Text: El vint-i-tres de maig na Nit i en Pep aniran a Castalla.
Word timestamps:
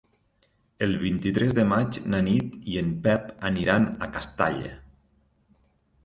El 0.85 0.93
vint-i-tres 1.01 1.51
de 1.57 1.65
maig 1.73 1.99
na 2.13 2.21
Nit 2.27 2.55
i 2.75 2.77
en 2.81 2.89
Pep 3.03 3.27
aniran 3.49 3.85
a 4.07 4.09
Castalla. 4.17 4.73